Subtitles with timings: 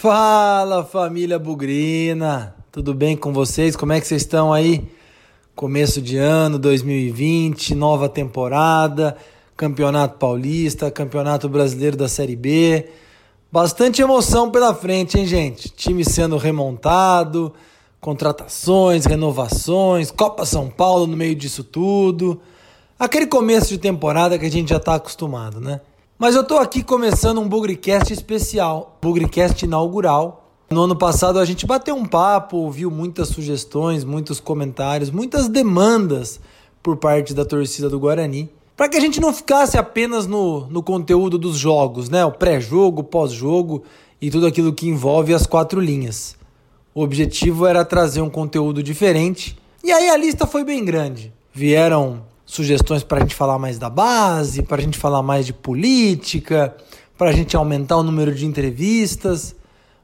[0.00, 3.76] Fala família Bugrina, tudo bem com vocês?
[3.76, 4.90] Como é que vocês estão aí?
[5.54, 9.14] Começo de ano 2020, nova temporada,
[9.54, 12.88] Campeonato Paulista, Campeonato Brasileiro da Série B.
[13.52, 15.68] Bastante emoção pela frente, hein, gente?
[15.68, 17.52] Time sendo remontado,
[18.00, 22.40] contratações, renovações, Copa São Paulo no meio disso tudo.
[22.98, 25.82] Aquele começo de temporada que a gente já está acostumado, né?
[26.20, 30.52] Mas eu tô aqui começando um Bugrecast especial, Bugrecast inaugural.
[30.68, 36.38] No ano passado a gente bateu um papo, ouviu muitas sugestões, muitos comentários, muitas demandas
[36.82, 40.82] por parte da torcida do Guarani, para que a gente não ficasse apenas no, no
[40.82, 42.22] conteúdo dos jogos, né?
[42.22, 43.82] O pré-jogo, pós-jogo
[44.20, 46.36] e tudo aquilo que envolve as quatro linhas.
[46.94, 49.58] O objetivo era trazer um conteúdo diferente.
[49.82, 51.32] E aí a lista foi bem grande.
[51.50, 55.52] Vieram sugestões para a gente falar mais da base, para a gente falar mais de
[55.52, 56.74] política,
[57.16, 59.54] para a gente aumentar o número de entrevistas.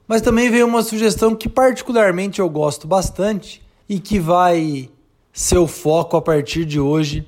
[0.06, 4.88] Mas também veio uma sugestão que, particularmente, eu gosto bastante e que vai
[5.32, 7.26] ser o foco a partir de hoje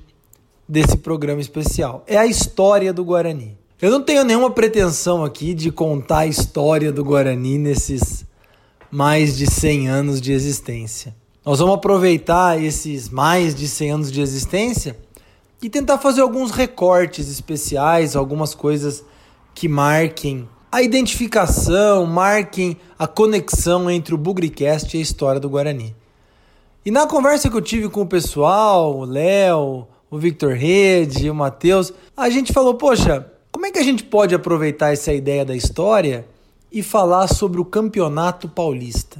[0.67, 2.01] desse programa especial.
[2.07, 3.57] É a história do Guarani.
[3.81, 8.25] Eu não tenho nenhuma pretensão aqui de contar a história do Guarani nesses
[8.89, 11.13] mais de 100 anos de existência.
[11.45, 14.95] Nós vamos aproveitar esses mais de 100 anos de existência
[15.61, 19.03] e tentar fazer alguns recortes especiais, algumas coisas
[19.53, 25.95] que marquem a identificação, marquem a conexão entre o Bugricast e a história do Guarani.
[26.85, 31.35] E na conversa que eu tive com o pessoal, o Léo, o Victor Rede, o
[31.35, 35.55] Matheus, a gente falou: poxa, como é que a gente pode aproveitar essa ideia da
[35.55, 36.27] história
[36.71, 39.17] e falar sobre o Campeonato Paulista?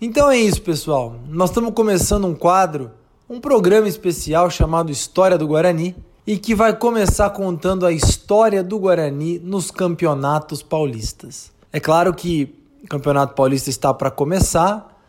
[0.00, 1.16] Então é isso, pessoal.
[1.28, 2.90] Nós estamos começando um quadro
[3.30, 5.94] um programa especial chamado História do Guarani
[6.26, 11.52] e que vai começar contando a história do Guarani nos campeonatos paulistas.
[11.72, 12.52] É claro que
[12.82, 15.00] o Campeonato Paulista está para começar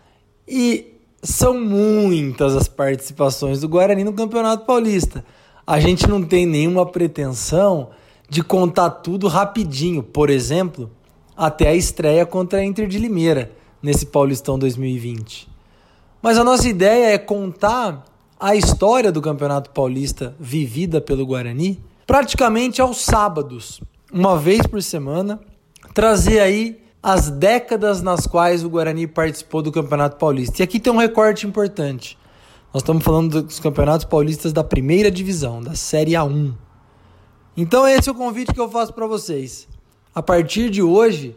[0.47, 5.25] e são muitas as participações do Guarani no Campeonato Paulista.
[5.65, 7.89] A gente não tem nenhuma pretensão
[8.29, 10.91] de contar tudo rapidinho, por exemplo,
[11.35, 15.49] até a estreia contra a Inter de Limeira nesse Paulistão 2020.
[16.21, 18.10] Mas a nossa ideia é contar
[18.41, 23.79] a história do Campeonato Paulista vivida pelo Guarani praticamente aos sábados,
[24.11, 25.39] uma vez por semana,
[25.93, 30.59] trazer aí as décadas nas quais o Guarani participou do Campeonato Paulista.
[30.59, 32.17] E aqui tem um recorte importante.
[32.73, 36.51] Nós estamos falando dos campeonatos paulistas da primeira divisão, da Série A1.
[37.55, 39.67] Então esse é o convite que eu faço para vocês.
[40.15, 41.35] A partir de hoje,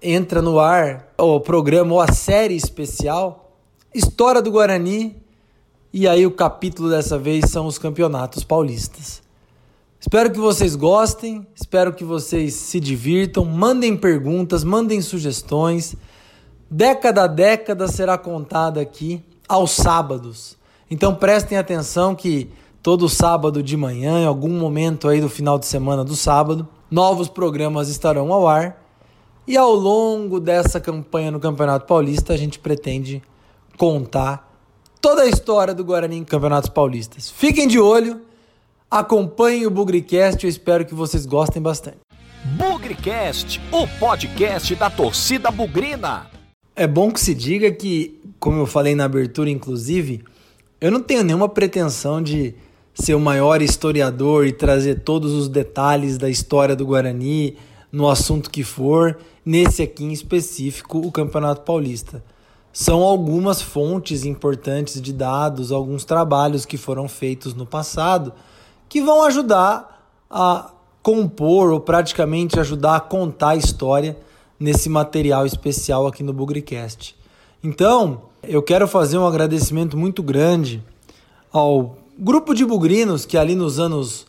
[0.00, 3.52] entra no ar o programa ou a série especial
[3.94, 5.27] História do Guarani
[5.92, 9.22] e aí o capítulo dessa vez são os campeonatos paulistas.
[10.00, 15.96] Espero que vocês gostem, espero que vocês se divirtam, mandem perguntas, mandem sugestões.
[16.70, 20.56] Década a década será contada aqui aos sábados.
[20.90, 22.50] Então prestem atenção que
[22.82, 27.28] todo sábado de manhã, em algum momento aí do final de semana do sábado, novos
[27.28, 28.84] programas estarão ao ar.
[29.46, 33.22] E ao longo dessa campanha no Campeonato Paulista, a gente pretende
[33.78, 34.47] contar
[35.00, 37.30] toda a história do Guarani em Campeonatos Paulistas.
[37.30, 38.20] Fiquem de olho,
[38.90, 41.98] acompanhem o Bugricast, eu espero que vocês gostem bastante.
[42.56, 46.26] Bugricast, o podcast da torcida bugrina.
[46.74, 50.24] É bom que se diga que, como eu falei na abertura, inclusive,
[50.80, 52.54] eu não tenho nenhuma pretensão de
[52.94, 57.56] ser o maior historiador e trazer todos os detalhes da história do Guarani
[57.90, 62.22] no assunto que for, nesse aqui em específico, o Campeonato Paulista
[62.78, 68.32] são algumas fontes importantes de dados, alguns trabalhos que foram feitos no passado,
[68.88, 70.70] que vão ajudar a
[71.02, 74.16] compor ou praticamente ajudar a contar a história
[74.60, 77.16] nesse material especial aqui no Bugricast.
[77.64, 80.80] Então, eu quero fazer um agradecimento muito grande
[81.52, 84.24] ao grupo de bugrinos que ali nos anos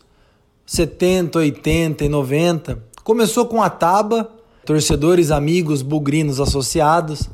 [0.66, 4.28] 70, 80 e 90 começou com a Taba,
[4.66, 7.30] torcedores amigos bugrinos associados,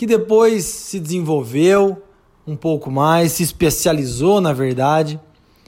[0.00, 2.02] que depois se desenvolveu
[2.46, 5.20] um pouco mais, se especializou, na verdade,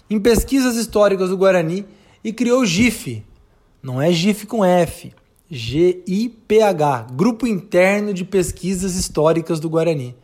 [0.08, 1.84] em pesquisas históricas do Guarani
[2.25, 3.23] e criou o GIF.
[3.82, 5.12] Não é GIF com F,
[5.50, 10.17] G-I-P-H, Grupo Interno de Pesquisas Históricas do Guarani.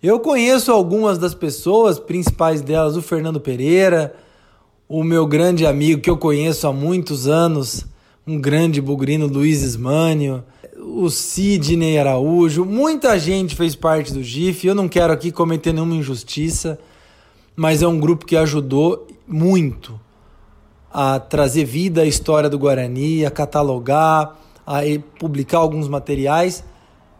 [0.00, 4.14] Eu conheço algumas das pessoas, principais delas o Fernando Pereira,
[4.88, 7.84] o meu grande amigo que eu conheço há muitos anos,
[8.24, 10.44] um grande bugrino Luiz Ismânio,
[10.88, 14.64] o Sidney Araújo, muita gente fez parte do GIF.
[14.64, 16.78] Eu não quero aqui cometer nenhuma injustiça,
[17.56, 20.00] mas é um grupo que ajudou muito
[20.92, 24.80] a trazer vida à história do Guarani, a catalogar, a
[25.18, 26.62] publicar alguns materiais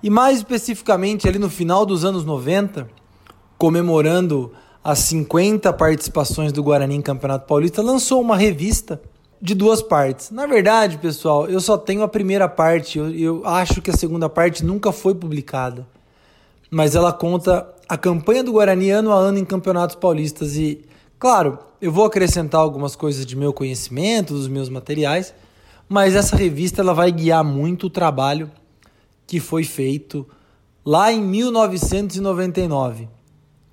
[0.01, 2.89] e mais especificamente ali no final dos anos 90,
[3.59, 4.53] comemorando
[4.83, 9.01] as 50 participações do Guarani em Campeonato Paulista, lançou uma revista
[9.41, 10.31] de duas partes.
[10.31, 14.29] Na verdade, pessoal, eu só tenho a primeira parte, eu, eu acho que a segunda
[14.29, 15.87] parte nunca foi publicada.
[16.71, 20.85] Mas ela conta a campanha do Guarani ano a ano em campeonatos paulistas e,
[21.19, 25.33] claro, eu vou acrescentar algumas coisas de meu conhecimento, dos meus materiais,
[25.89, 28.51] mas essa revista ela vai guiar muito o trabalho
[29.27, 30.27] que foi feito
[30.85, 33.09] lá em 1999.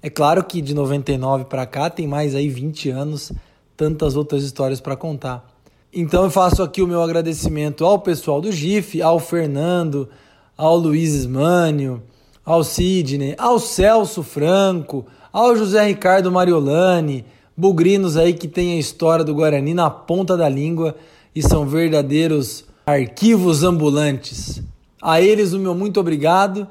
[0.02, 3.32] É claro que de 99 para cá tem mais aí 20 anos,
[3.78, 5.53] tantas outras histórias para contar.
[5.96, 10.10] Então eu faço aqui o meu agradecimento ao pessoal do GIF, ao Fernando,
[10.58, 12.02] ao Luiz Ismânio,
[12.44, 17.24] ao Sidney, ao Celso Franco, ao José Ricardo Mariolani,
[17.56, 20.96] bugrinos aí que tem a história do Guarani na ponta da língua
[21.36, 24.64] e são verdadeiros arquivos ambulantes.
[25.00, 26.68] A eles o meu muito obrigado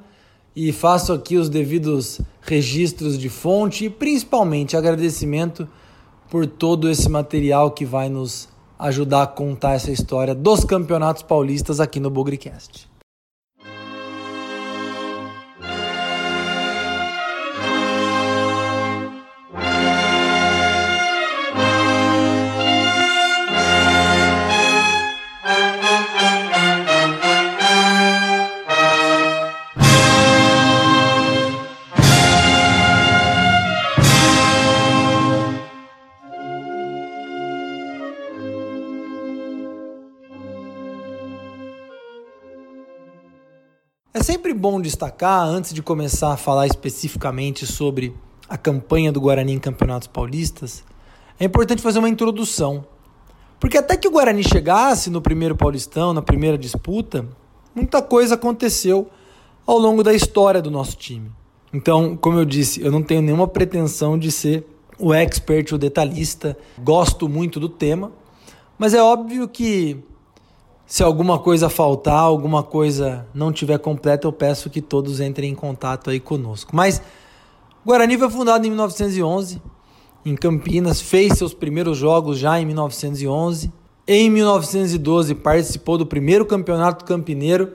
[0.54, 5.68] e faço aqui os devidos registros de fonte e principalmente agradecimento
[6.28, 8.50] por todo esse material que vai nos
[8.82, 12.91] ajudar a contar essa história dos campeonatos paulistas aqui no Bugrecast.
[44.14, 48.14] É sempre bom destacar, antes de começar a falar especificamente sobre
[48.46, 50.84] a campanha do Guarani em Campeonatos Paulistas,
[51.40, 52.84] é importante fazer uma introdução.
[53.58, 57.26] Porque até que o Guarani chegasse no primeiro Paulistão, na primeira disputa,
[57.74, 59.08] muita coisa aconteceu
[59.66, 61.32] ao longo da história do nosso time.
[61.72, 64.66] Então, como eu disse, eu não tenho nenhuma pretensão de ser
[64.98, 68.12] o expert, o detalhista, gosto muito do tema,
[68.76, 70.04] mas é óbvio que
[70.92, 75.54] se alguma coisa faltar, alguma coisa não tiver completa, eu peço que todos entrem em
[75.54, 76.76] contato aí conosco.
[76.76, 77.00] Mas
[77.82, 79.62] Guarani foi fundado em 1911
[80.22, 83.72] em Campinas, fez seus primeiros jogos já em 1911.
[84.06, 87.72] Em 1912 participou do primeiro campeonato campineiro,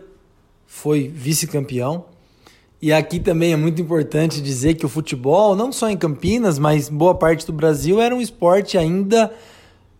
[0.67, 2.05] foi vice-campeão.
[2.79, 6.87] E aqui também é muito importante dizer que o futebol, não só em Campinas, mas
[6.87, 9.33] boa parte do Brasil, era um esporte ainda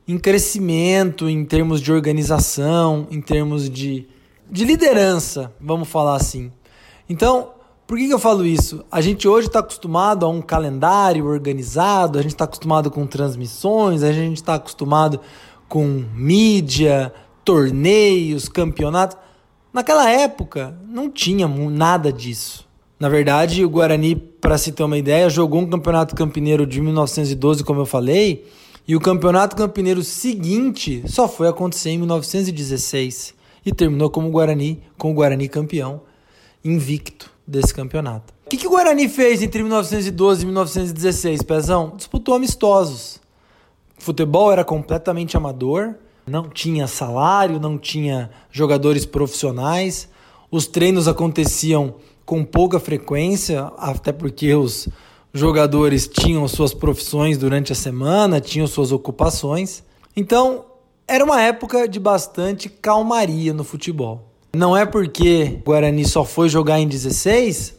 [0.07, 4.07] em crescimento, em termos de organização, em termos de,
[4.49, 6.51] de liderança, vamos falar assim.
[7.09, 7.49] Então,
[7.85, 8.83] por que, que eu falo isso?
[8.91, 14.03] A gente hoje está acostumado a um calendário organizado, a gente está acostumado com transmissões,
[14.03, 15.19] a gente está acostumado
[15.67, 17.13] com mídia,
[17.43, 19.17] torneios, campeonatos.
[19.73, 22.67] Naquela época não tinha nada disso.
[22.99, 27.63] Na verdade, o Guarani, para se ter uma ideia, jogou um campeonato campineiro de 1912,
[27.63, 28.45] como eu falei,
[28.87, 33.35] e o campeonato campineiro seguinte só foi acontecer em 1916
[33.65, 36.01] e terminou como Guarani, com o Guarani campeão,
[36.63, 38.33] invicto desse campeonato.
[38.45, 41.93] O que, que o Guarani fez entre 1912 e 1916, Pezão?
[41.97, 43.19] Disputou amistosos.
[43.99, 50.07] O futebol era completamente amador, não tinha salário, não tinha jogadores profissionais.
[50.49, 54.87] Os treinos aconteciam com pouca frequência, até porque os
[55.39, 59.83] jogadores tinham suas profissões durante a semana, tinham suas ocupações.
[60.15, 60.65] Então,
[61.07, 64.31] era uma época de bastante calmaria no futebol.
[64.55, 67.75] Não é porque o Guarani só foi jogar em 16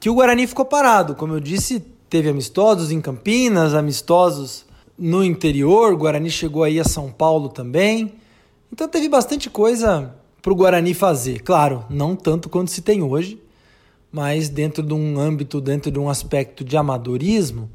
[0.00, 1.14] que o Guarani ficou parado.
[1.14, 4.64] Como eu disse, teve amistosos em Campinas, amistosos
[4.98, 5.92] no interior.
[5.92, 8.14] O Guarani chegou aí a São Paulo também.
[8.72, 11.40] Então teve bastante coisa para o Guarani fazer.
[11.40, 13.40] Claro, não tanto quanto se tem hoje,
[14.14, 17.68] mas dentro de um âmbito, dentro de um aspecto de amadorismo,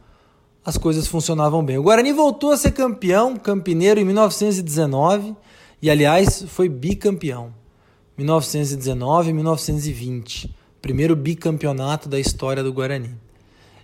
[0.63, 1.77] as coisas funcionavam bem.
[1.77, 5.35] O Guarani voltou a ser campeão, campineiro, em 1919
[5.81, 7.53] e, aliás, foi bicampeão.
[8.17, 13.11] 1919 e 1920, primeiro bicampeonato da história do Guarani.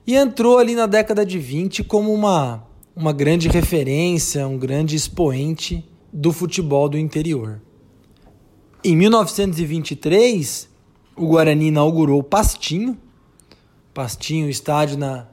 [0.07, 5.83] E entrou ali na década de 20 como uma, uma grande referência, um grande expoente
[6.11, 7.61] do futebol do interior.
[8.81, 10.73] Em 1923,
[11.15, 12.97] o Guarani inaugurou Pastinho.
[13.93, 15.27] Pastinho, estádio na,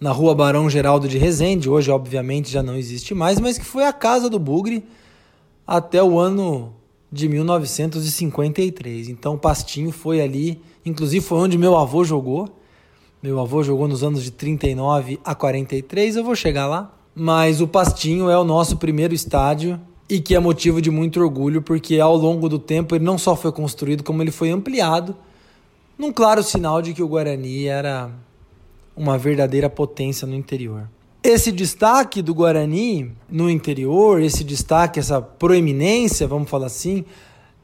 [0.00, 3.84] na rua Barão Geraldo de Rezende, hoje obviamente já não existe mais, mas que foi
[3.84, 4.84] a casa do Bugre
[5.66, 6.72] até o ano
[7.10, 9.08] de 1953.
[9.08, 12.48] Então Pastinho foi ali, inclusive foi onde meu avô jogou.
[13.20, 16.94] Meu avô jogou nos anos de 39 a 43, eu vou chegar lá.
[17.12, 21.60] Mas o Pastinho é o nosso primeiro estádio e que é motivo de muito orgulho,
[21.60, 25.14] porque ao longo do tempo ele não só foi construído, como ele foi ampliado,
[25.98, 28.10] num claro sinal de que o Guarani era
[28.96, 30.88] uma verdadeira potência no interior.
[31.22, 37.04] Esse destaque do Guarani no interior, esse destaque, essa proeminência, vamos falar assim,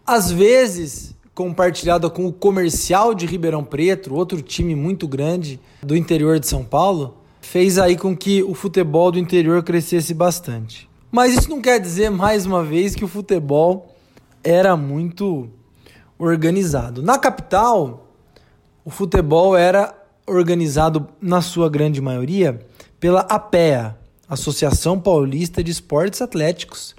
[0.06, 6.38] às vezes compartilhada com o Comercial de Ribeirão Preto, outro time muito grande do interior
[6.38, 10.88] de São Paulo, fez aí com que o futebol do interior crescesse bastante.
[11.14, 13.94] Mas isso não quer dizer, mais uma vez, que o futebol
[14.42, 15.49] era muito
[16.18, 17.04] organizado.
[17.04, 18.09] Na capital,
[18.85, 22.66] o futebol era organizado, na sua grande maioria,
[22.99, 23.97] pela APEA,
[24.28, 26.97] Associação Paulista de Esportes Atléticos,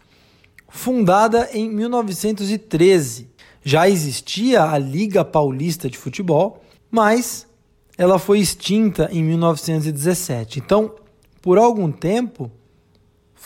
[0.69, 3.27] fundada em 1913.
[3.65, 7.45] Já existia a Liga Paulista de Futebol, mas
[7.97, 10.59] ela foi extinta em 1917.
[10.59, 10.95] Então,
[11.41, 12.49] por algum tempo,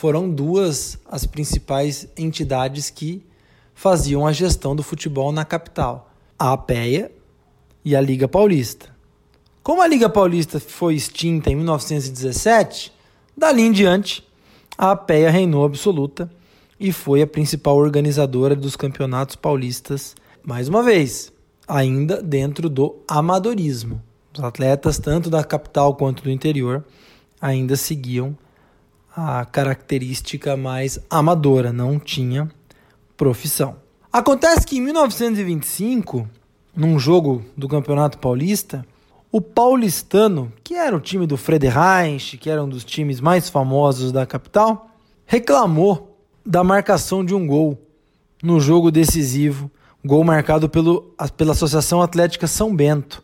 [0.00, 3.22] foram duas as principais entidades que
[3.74, 7.12] faziam a gestão do futebol na capital: a APEA
[7.84, 8.88] e a Liga Paulista.
[9.62, 12.90] Como a Liga Paulista foi extinta em 1917,
[13.36, 14.26] dali em diante,
[14.78, 16.30] a APEA reinou absoluta
[16.78, 21.30] e foi a principal organizadora dos campeonatos paulistas, mais uma vez,
[21.68, 24.00] ainda dentro do amadorismo.
[24.32, 26.86] Os atletas, tanto da capital quanto do interior,
[27.38, 28.34] ainda seguiam
[29.22, 32.50] a característica mais amadora, não tinha
[33.18, 33.76] profissão.
[34.10, 36.26] Acontece que em 1925,
[36.74, 38.84] num jogo do Campeonato Paulista,
[39.30, 44.10] o Paulistano, que era o time do Frederich, que era um dos times mais famosos
[44.10, 44.88] da capital,
[45.26, 47.78] reclamou da marcação de um gol
[48.42, 49.70] no jogo decisivo,
[50.02, 53.22] gol marcado pelo, pela Associação Atlética São Bento.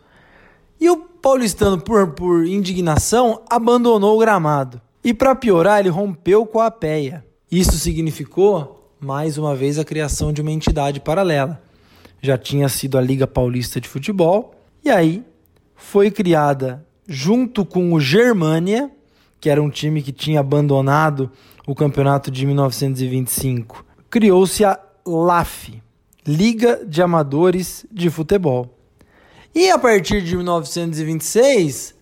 [0.79, 4.81] E o paulistano, por, por indignação, abandonou o gramado.
[5.07, 7.25] E para piorar, ele rompeu com a APEA.
[7.49, 11.63] Isso significou, mais uma vez, a criação de uma entidade paralela.
[12.21, 14.53] Já tinha sido a Liga Paulista de Futebol,
[14.85, 15.23] e aí
[15.77, 18.91] foi criada junto com o Germânia,
[19.41, 21.31] que era um time que tinha abandonado
[21.69, 23.87] o campeonato de 1925.
[24.11, 25.81] Criou-se a LAF,
[26.27, 28.77] Liga de Amadores de Futebol.
[29.55, 31.95] E a partir de 1926,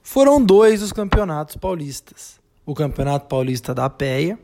[0.00, 4.38] foram dois os campeonatos paulistas o Campeonato Paulista da APEA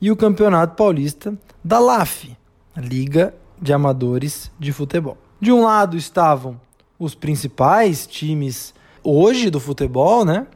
[0.00, 2.36] e o Campeonato Paulista da LAF,
[2.76, 5.16] Liga de Amadores de Futebol.
[5.40, 6.60] De um lado estavam
[6.98, 10.46] os principais times hoje do futebol, né?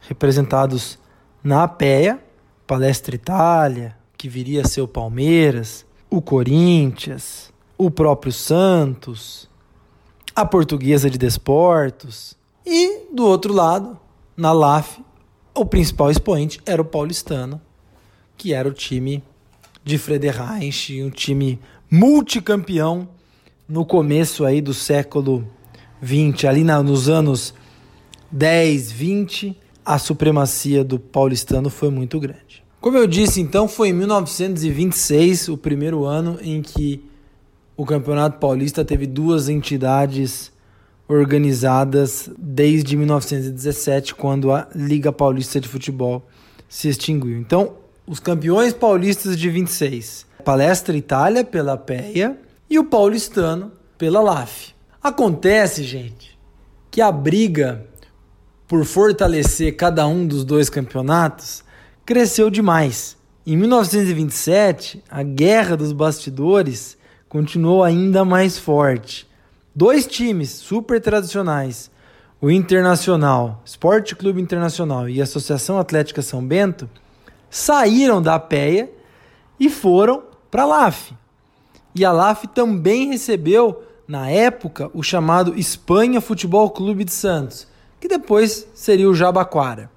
[0.00, 0.98] Representados
[1.42, 2.22] na APEA,
[2.66, 9.48] Palestra Itália, que viria a ser o Palmeiras, o Corinthians, o próprio Santos,
[10.34, 12.36] a Portuguesa de Desportos.
[12.66, 13.98] E do outro lado,
[14.36, 15.00] na LAF,
[15.58, 17.60] o principal expoente era o paulistano,
[18.36, 19.22] que era o time
[19.84, 21.58] de Frederich, um time
[21.90, 23.08] multicampeão
[23.68, 25.46] no começo aí do século
[26.00, 27.52] 20, ali na, nos anos
[28.30, 32.62] 10, 20, a supremacia do paulistano foi muito grande.
[32.80, 37.04] Como eu disse, então, foi em 1926 o primeiro ano em que
[37.76, 40.52] o Campeonato Paulista teve duas entidades
[41.08, 46.26] organizadas desde 1917, quando a Liga Paulista de Futebol
[46.68, 47.38] se extinguiu.
[47.38, 47.74] Então,
[48.06, 52.38] os campeões paulistas de 26, Palestra Itália pela PEA
[52.68, 54.74] e o paulistano pela LAF.
[55.02, 56.38] Acontece, gente,
[56.90, 57.86] que a briga
[58.66, 61.64] por fortalecer cada um dos dois campeonatos
[62.04, 63.16] cresceu demais.
[63.46, 66.98] Em 1927, a guerra dos bastidores
[67.28, 69.27] continuou ainda mais forte.
[69.80, 71.88] Dois times super tradicionais,
[72.40, 76.90] o Internacional, Esporte Clube Internacional e a Associação Atlética São Bento,
[77.48, 78.90] saíram da APEA
[79.60, 81.14] e foram para a LAF.
[81.94, 87.68] E a LAF também recebeu, na época, o chamado Espanha Futebol Clube de Santos,
[88.00, 89.88] que depois seria o Jabaquara.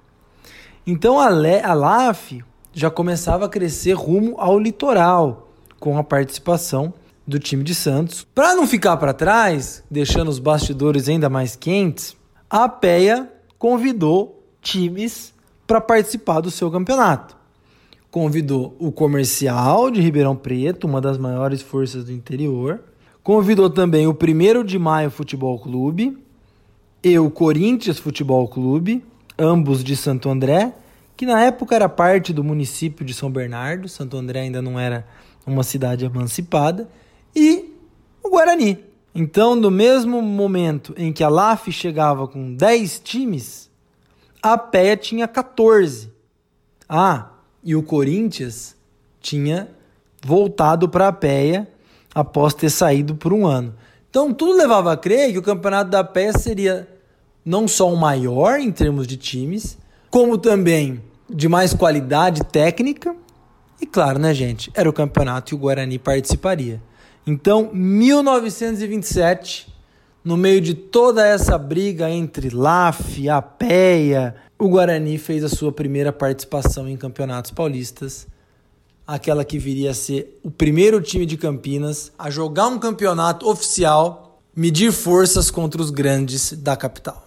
[0.86, 2.40] Então a, a LAF
[2.72, 6.94] já começava a crescer rumo ao litoral, com a participação
[7.32, 8.26] do time de Santos.
[8.34, 12.14] Para não ficar para trás, deixando os bastidores ainda mais quentes,
[12.48, 15.32] a PEA convidou times
[15.66, 17.34] para participar do seu campeonato.
[18.10, 22.82] Convidou o Comercial de Ribeirão Preto, uma das maiores forças do interior.
[23.22, 26.18] Convidou também o 1 de Maio Futebol Clube
[27.02, 29.02] e o Corinthians Futebol Clube,
[29.38, 30.74] ambos de Santo André,
[31.16, 33.88] que na época era parte do município de São Bernardo.
[33.88, 35.06] Santo André ainda não era
[35.46, 36.86] uma cidade emancipada
[37.34, 37.74] e
[38.22, 38.84] o Guarani.
[39.14, 43.70] Então, no mesmo momento em que a LAF chegava com 10 times,
[44.42, 46.10] a PEA tinha 14.
[46.88, 47.30] Ah,
[47.62, 48.74] e o Corinthians
[49.20, 49.68] tinha
[50.24, 51.68] voltado para a PEA
[52.14, 53.74] após ter saído por um ano.
[54.10, 56.88] Então tudo levava a crer que o campeonato da PEA seria
[57.44, 59.78] não só o maior em termos de times,
[60.10, 63.16] como também de mais qualidade técnica.
[63.80, 64.70] E claro, né, gente?
[64.74, 66.80] Era o campeonato que o Guarani participaria.
[67.26, 69.72] Então, 1927,
[70.24, 76.12] no meio de toda essa briga entre LAF, APEA, o Guarani fez a sua primeira
[76.12, 78.26] participação em campeonatos paulistas,
[79.06, 84.40] aquela que viria a ser o primeiro time de Campinas a jogar um campeonato oficial,
[84.54, 87.21] medir forças contra os grandes da capital.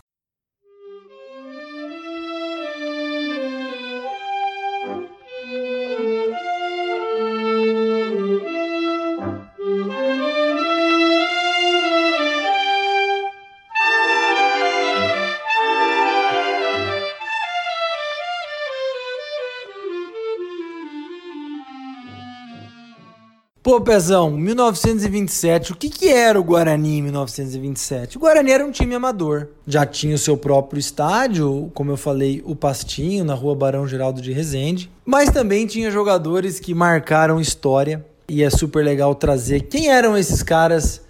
[23.81, 28.17] Pezão, 1927, o que, que era o Guarani em 1927?
[28.17, 29.47] O Guarani era um time amador.
[29.67, 34.21] Já tinha o seu próprio estádio, como eu falei, o Pastinho, na rua Barão Geraldo
[34.21, 34.91] de Rezende.
[35.05, 38.05] Mas também tinha jogadores que marcaram história.
[38.27, 41.01] E é super legal trazer quem eram esses caras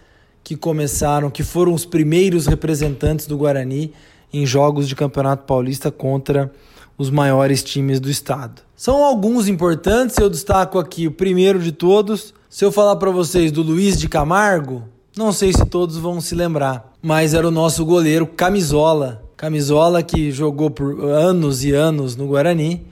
[0.43, 3.93] que começaram, que foram os primeiros representantes do Guarani
[4.31, 6.51] em jogos de Campeonato Paulista contra
[6.97, 8.61] os maiores times do estado.
[8.75, 13.51] São alguns importantes, eu destaco aqui o primeiro de todos, se eu falar para vocês
[13.51, 14.83] do Luiz de Camargo,
[15.17, 19.21] não sei se todos vão se lembrar, mas era o nosso goleiro Camisola.
[19.35, 22.87] Camisola que jogou por anos e anos no Guarani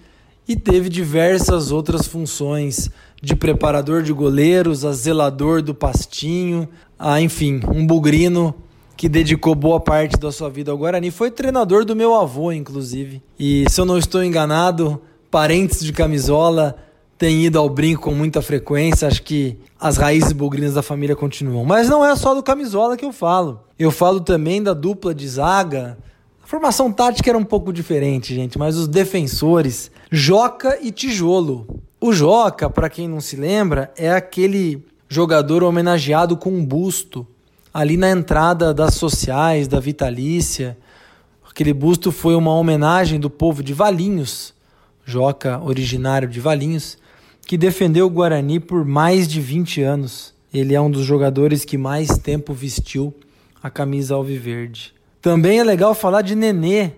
[0.46, 2.90] e teve diversas outras funções
[3.22, 6.68] de preparador de goleiros, a zelador do pastinho,
[7.00, 8.54] a, enfim, um bugrino
[8.98, 11.10] que dedicou boa parte da sua vida ao Guarani.
[11.10, 13.24] Foi treinador do meu avô, inclusive.
[13.40, 15.02] E se eu não estou enganado,
[15.32, 16.76] parentes de Camisola
[17.24, 21.64] tem ido ao brinco com muita frequência, acho que as raízes bugrinas da família continuam.
[21.64, 23.62] Mas não é só do camisola que eu falo.
[23.80, 25.98] Eu falo também da dupla de zaga.
[26.44, 31.66] A formação tática era um pouco diferente, gente, mas os defensores, Joca e Tijolo.
[31.98, 37.26] O Joca, para quem não se lembra, é aquele jogador homenageado com um busto
[37.74, 40.78] ali na entrada das sociais, da Vitalícia.
[41.50, 44.54] Aquele busto foi uma homenagem do povo de Valinhos,
[45.06, 47.02] Joca, originário de Valinhos,
[47.46, 50.34] que defendeu o Guarani por mais de 20 anos.
[50.54, 53.14] Ele é um dos jogadores que mais tempo vestiu
[53.62, 54.94] a camisa alviverde.
[55.22, 56.92] Também é legal falar de Nenê,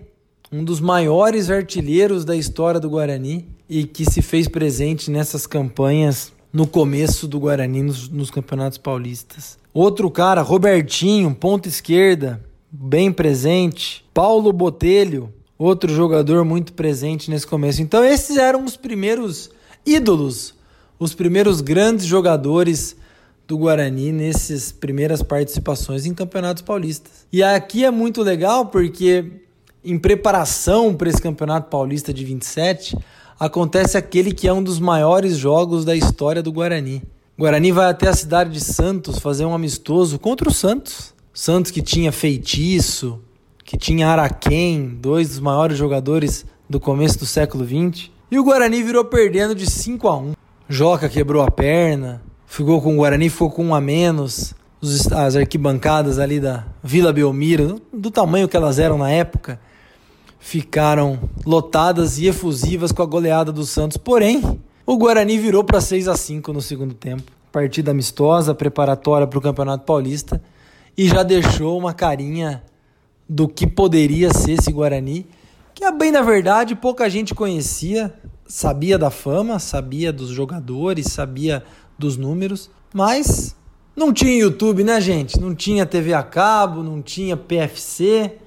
[0.50, 6.32] um dos maiores artilheiros da história do Guarani e que se fez presente nessas campanhas
[6.52, 9.58] no começo do Guarani nos, nos campeonatos paulistas.
[9.72, 14.04] Outro cara, Robertinho, ponta esquerda, bem presente.
[14.14, 17.82] Paulo Botelho, outro jogador muito presente nesse começo.
[17.82, 19.50] Então esses eram os primeiros
[19.86, 20.54] ídolos,
[20.98, 22.96] os primeiros grandes jogadores
[23.46, 27.26] do Guarani nessas primeiras participações em campeonatos paulistas.
[27.32, 29.24] E aqui é muito legal porque
[29.86, 32.98] em preparação para esse campeonato paulista de 27,
[33.38, 37.02] acontece aquele que é um dos maiores jogos da história do Guarani.
[37.38, 41.14] O Guarani vai até a cidade de Santos fazer um amistoso contra o Santos.
[41.32, 43.20] Santos que tinha feitiço,
[43.64, 48.10] que tinha Araquém, dois dos maiores jogadores do começo do século XX.
[48.28, 50.32] E o Guarani virou perdendo de 5 a 1
[50.68, 54.52] Joca quebrou a perna, ficou com o Guarani, ficou com um a menos.
[55.14, 59.60] as arquibancadas ali da Vila Belmiro, do tamanho que elas eram na época,
[60.40, 63.96] ficaram lotadas e efusivas com a goleada do Santos.
[63.96, 67.30] Porém, o Guarani virou para 6 a 5 no segundo tempo.
[67.52, 70.42] Partida amistosa, preparatória para o Campeonato Paulista
[70.98, 72.60] e já deixou uma carinha
[73.28, 75.26] do que poderia ser esse Guarani
[75.76, 78.12] que a bem na verdade pouca gente conhecia,
[78.48, 81.62] sabia da fama, sabia dos jogadores, sabia
[81.98, 83.54] dos números, mas
[83.94, 85.38] não tinha YouTube, né, gente?
[85.38, 88.38] Não tinha TV a cabo, não tinha PFC,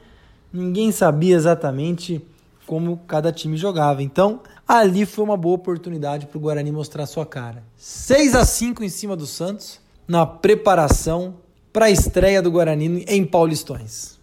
[0.51, 2.19] ninguém sabia exatamente
[2.65, 4.01] como cada time jogava.
[4.01, 7.63] Então, ali foi uma boa oportunidade para o Guarani mostrar sua cara.
[7.77, 11.35] 6 a 5 em cima do Santos na preparação
[11.71, 14.18] para a estreia do Guarani em Paulistões.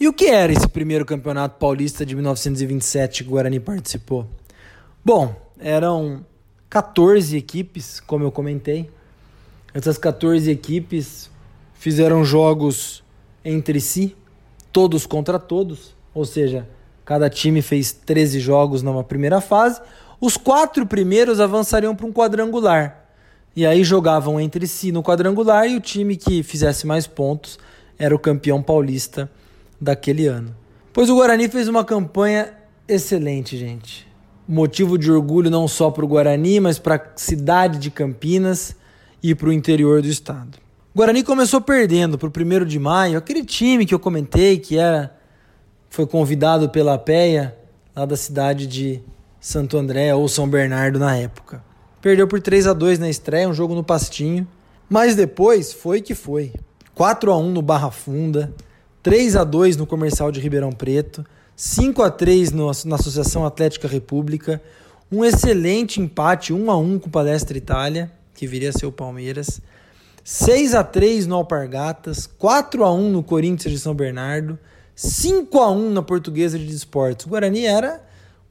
[0.00, 4.26] E o que era esse primeiro campeonato paulista de 1927 que o Guarani participou?
[5.04, 6.24] Bom, eram
[6.70, 8.90] 14 equipes, como eu comentei.
[9.74, 11.30] Essas 14 equipes
[11.74, 13.04] fizeram jogos
[13.44, 14.16] entre si,
[14.72, 16.66] todos contra todos, ou seja,
[17.10, 19.80] cada time fez 13 jogos numa primeira fase.
[20.20, 23.04] Os quatro primeiros avançariam para um quadrangular,
[23.56, 27.58] E aí jogavam entre si no quadrangular e o time que fizesse mais pontos
[27.98, 29.28] era o campeão paulista
[29.80, 30.54] daquele ano.
[30.92, 32.54] Pois o Guarani fez uma campanha
[32.86, 34.06] excelente, gente.
[34.46, 38.76] Motivo de orgulho não só para o Guarani, mas para a cidade de Campinas
[39.20, 40.58] e para o interior do estado.
[40.94, 44.78] O Guarani começou perdendo para o primeiro de maio, aquele time que eu comentei que
[44.78, 45.18] era
[45.90, 47.54] foi convidado pela PEA,
[47.94, 49.02] lá da cidade de
[49.40, 51.62] Santo André ou São Bernardo na época.
[52.00, 54.46] Perdeu por 3 a 2 na estreia, um jogo no Pastinho,
[54.88, 56.52] mas depois foi que foi.
[56.94, 58.54] 4 a 1 no Barra Funda,
[59.02, 61.26] 3 a 2 no Comercial de Ribeirão Preto,
[61.56, 64.62] 5 a 3 no, na Associação Atlética República,
[65.10, 68.92] um excelente empate 1 a 1 com o Palestra Itália, que viria a ser o
[68.92, 69.60] Palmeiras,
[70.22, 74.58] 6 a 3 no Alpargatas, 4 a 1 no Corinthians de São Bernardo,
[75.00, 77.24] 5 a 1 na Portuguesa de Esportes.
[77.24, 78.02] O Guarani era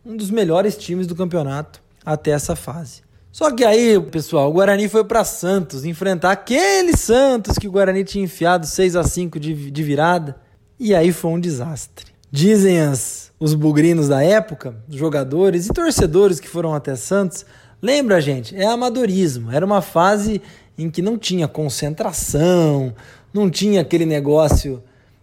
[0.04, 3.04] um dos melhores times do campeonato até essa fase.
[3.32, 8.04] Só que aí, pessoal, o Guarani foi para Santos enfrentar aquele Santos que o Guarani
[8.04, 10.38] tinha enfiado 6 a 5 de, de virada.
[10.80, 12.08] E aí foi um desastre.
[12.32, 17.46] Dizem as, os bugrinos da época, jogadores e torcedores que foram até Santos,
[17.80, 19.52] lembra, gente, é amadorismo.
[19.52, 20.42] Era uma fase
[20.76, 22.92] em que não tinha concentração,
[23.32, 24.82] não tinha aquele negócio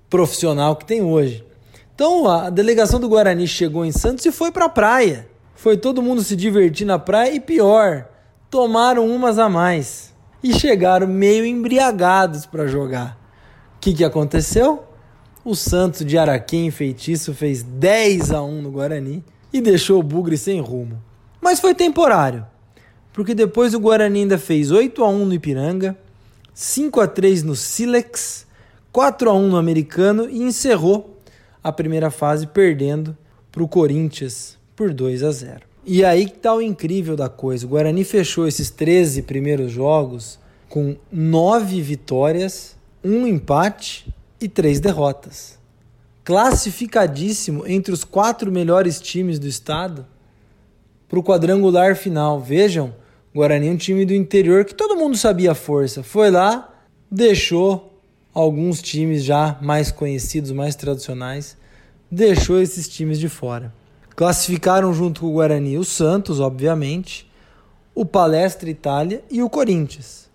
[0.09, 1.45] profissional que tem hoje.
[1.95, 5.29] Então a delegação do Guarani chegou em Santos e foi para a praia.
[5.55, 8.07] Foi todo mundo se divertir na praia e pior,
[8.51, 13.19] tomaram umas a mais e chegaram meio embriagados para jogar.
[13.77, 14.85] O que, que aconteceu?
[15.45, 20.37] O Santos de Araquém feitiço fez 10 a 1 no Guarani e deixou o Bugre
[20.37, 21.03] sem rumo.
[21.41, 22.47] Mas foi temporário,
[23.13, 25.97] porque depois o Guarani ainda fez 8 a 1 no Ipiranga,
[26.53, 28.46] 5 a 3 no Silex,
[28.97, 31.21] 4 a 1 no Americano e encerrou
[31.63, 33.15] a primeira fase perdendo
[33.53, 35.61] para o Corinthians por 2 a 0.
[35.85, 37.67] E aí que tá o incrível da coisa.
[37.67, 40.39] O Guarani fechou esses 13 primeiros jogos
[40.71, 45.59] com 9 vitórias, um empate e 3 derrotas.
[46.25, 50.07] Classificadíssimo entre os quatro melhores times do estado
[51.07, 52.41] para o quadrangular final.
[52.41, 52.95] Vejam,
[53.35, 56.03] Guarani é um time do interior que todo mundo sabia a força.
[56.03, 56.75] Foi lá,
[57.11, 57.86] deixou
[58.37, 61.57] alguns times já mais conhecidos, mais tradicionais,
[62.11, 63.73] deixou esses times de fora.
[64.15, 67.27] Classificaram junto com o Guarani o Santos, obviamente,
[67.95, 70.29] o Palestra Itália e o Corinthians.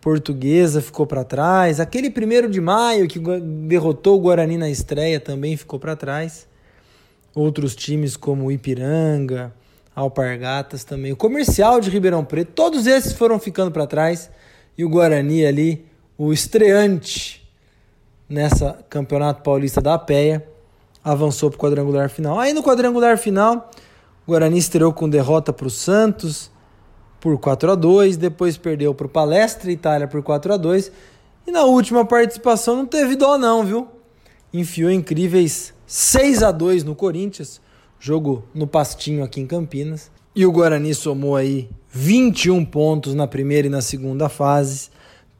[0.00, 1.78] Portuguesa ficou para trás.
[1.78, 3.18] Aquele primeiro de maio que
[3.68, 6.48] derrotou o Guarani na estreia também ficou para trás.
[7.34, 9.52] Outros times como Ipiranga,
[9.94, 11.12] Alpargatas também.
[11.12, 14.30] O Comercial de Ribeirão Preto, todos esses foram ficando para trás.
[14.78, 15.89] E o Guarani ali,
[16.22, 17.50] o estreante
[18.28, 20.46] nessa Campeonato Paulista da Péia,
[21.02, 22.38] avançou para o quadrangular final.
[22.38, 23.70] Aí no quadrangular final,
[24.26, 26.50] o Guarani estreou com derrota para o Santos
[27.18, 30.92] por 4 a 2 depois perdeu para o Palestra Itália por 4 a 2
[31.46, 33.88] e na última participação não teve dó não, viu?
[34.52, 37.62] Enfiou incríveis 6 a 2 no Corinthians,
[37.98, 40.10] jogo no Pastinho aqui em Campinas.
[40.36, 44.90] E o Guarani somou aí 21 pontos na primeira e na segunda fase,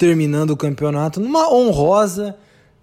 [0.01, 2.35] terminando o campeonato numa honrosa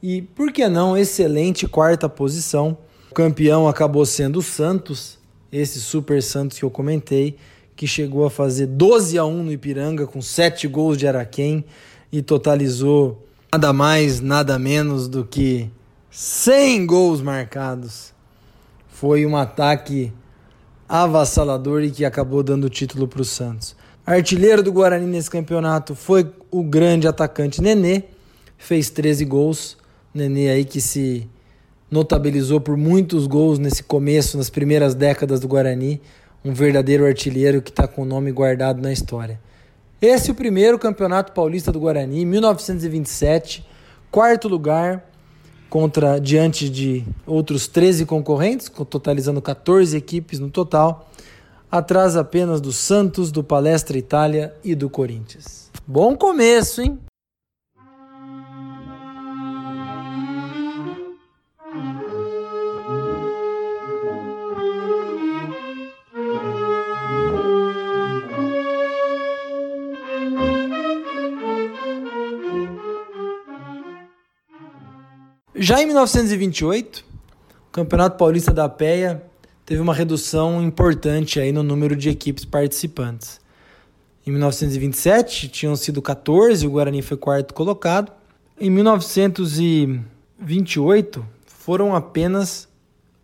[0.03, 2.77] e, por que não, excelente quarta posição.
[3.09, 5.17] O campeão acabou sendo o Santos,
[5.51, 7.35] esse Super Santos que eu comentei,
[7.75, 11.65] que chegou a fazer 12 a 1 no Ipiranga com 7 gols de Araquém
[12.11, 15.71] e totalizou nada mais, nada menos do que
[16.11, 18.13] 100 gols marcados.
[18.89, 20.13] Foi um ataque
[20.87, 23.75] avassalador e que acabou dando o título para o Santos.
[24.07, 28.03] Artilheiro do Guarani nesse campeonato foi o grande atacante Nenê,
[28.57, 29.77] fez 13 gols.
[30.13, 31.27] Nenê aí que se
[31.91, 35.99] notabilizou por muitos gols nesse começo, nas primeiras décadas do Guarani,
[36.41, 39.41] um verdadeiro artilheiro que está com o nome guardado na história.
[40.01, 43.67] Esse é o primeiro campeonato paulista do Guarani, 1927,
[44.09, 45.03] quarto lugar
[45.69, 51.11] contra diante de outros 13 concorrentes, totalizando 14 equipes no total,
[51.71, 55.69] atrás apenas do Santos, do Palestra Itália e do Corinthians.
[55.85, 56.99] Bom começo, hein?
[75.59, 77.03] Já em 1928,
[77.67, 79.26] o Campeonato Paulista da Péia
[79.67, 83.41] teve uma redução importante aí no número de equipes participantes.
[84.25, 88.09] Em 1927 tinham sido 14, o Guarani foi quarto colocado.
[88.57, 92.69] Em 1928 foram apenas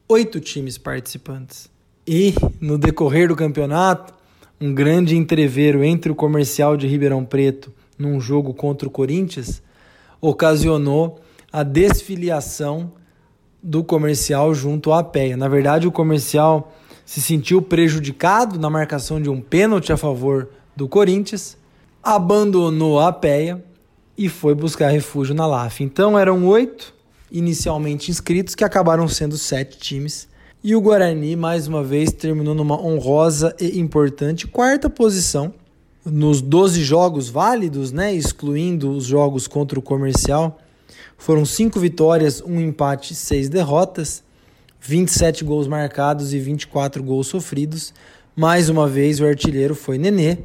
[0.09, 1.71] oito times participantes.
[2.05, 4.13] E no decorrer do campeonato,
[4.59, 9.63] um grande entreveiro entre o comercial de Ribeirão Preto num jogo contra o Corinthians,
[10.19, 11.21] ocasionou
[11.53, 12.91] a desfiliação
[13.63, 15.37] do comercial junto à APEA.
[15.37, 16.73] Na verdade, o comercial
[17.05, 21.57] se sentiu prejudicado na marcação de um pênalti a favor do Corinthians,
[22.03, 23.63] abandonou a APEA
[24.17, 25.83] e foi buscar refúgio na LAF.
[25.83, 26.93] Então eram oito
[27.31, 30.27] inicialmente inscritos que acabaram sendo sete times.
[30.63, 35.53] E o Guarani, mais uma vez, terminou numa honrosa e importante quarta posição.
[36.05, 40.59] Nos 12 jogos válidos, né, excluindo os jogos contra o comercial,
[41.17, 44.23] foram cinco vitórias, um empate, seis derrotas,
[44.79, 47.93] 27 gols marcados e 24 gols sofridos.
[48.35, 50.39] Mais uma vez, o artilheiro foi Nenê,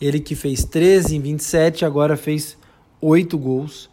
[0.00, 2.56] ele que fez 13 em 27, agora fez
[3.00, 3.88] 8 gols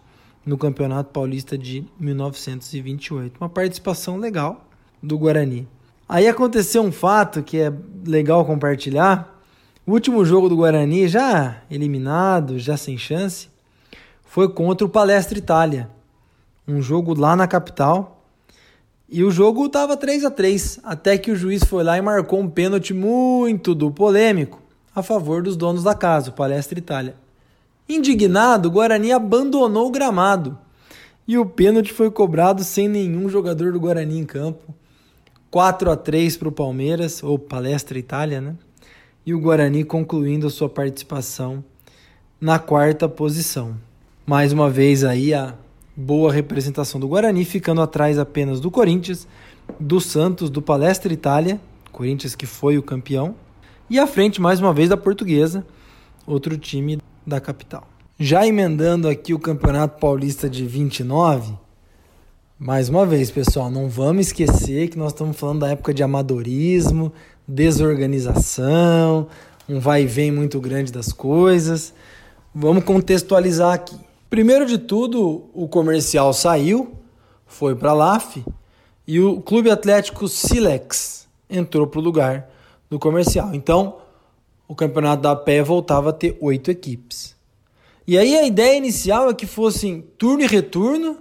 [0.46, 3.38] no Campeonato Paulista de 1928.
[3.40, 4.68] Uma participação legal
[5.02, 5.68] do Guarani.
[6.08, 7.74] Aí aconteceu um fato que é
[8.06, 9.42] legal compartilhar.
[9.86, 13.50] O último jogo do Guarani, já eliminado, já sem chance,
[14.36, 15.90] foi contra o Palestra Itália.
[16.68, 18.22] Um jogo lá na capital.
[19.08, 22.42] E o jogo estava 3 a 3 até que o juiz foi lá e marcou
[22.42, 24.62] um pênalti muito do polêmico
[24.94, 27.16] a favor dos donos da casa, o Palestra Itália.
[27.88, 30.58] Indignado, o Guarani abandonou o gramado
[31.26, 34.76] e o pênalti foi cobrado sem nenhum jogador do Guarani em campo.
[35.50, 38.54] 4 a 3 para o Palmeiras, ou Palestra Itália, né?
[39.26, 41.64] E o Guarani concluindo a sua participação
[42.42, 43.78] na quarta posição.
[44.28, 45.54] Mais uma vez aí a
[45.96, 49.28] boa representação do Guarani, ficando atrás apenas do Corinthians,
[49.80, 51.62] do Santos, do Palestra Itália,
[51.92, 53.36] Corinthians que foi o campeão,
[53.88, 55.64] e à frente, mais uma vez, da Portuguesa,
[56.26, 57.88] outro time da capital.
[58.20, 61.54] Já emendando aqui o Campeonato Paulista de 29,
[62.58, 67.14] mais uma vez, pessoal, não vamos esquecer que nós estamos falando da época de amadorismo,
[67.48, 69.28] desorganização,
[69.70, 71.94] um vai e vem muito grande das coisas.
[72.56, 73.96] Vamos contextualizar aqui.
[74.36, 76.94] Primeiro de tudo, o comercial saiu,
[77.48, 78.44] foi para a LAF
[79.08, 82.50] e o Clube Atlético Silex entrou para o lugar
[82.90, 83.56] do comercial.
[83.56, 83.96] Então,
[84.68, 87.34] o campeonato da pé voltava a ter oito equipes.
[88.06, 91.20] E aí a ideia inicial é que fossem turno e retorno,